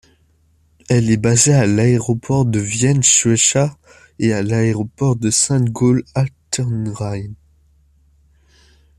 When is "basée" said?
1.17-1.53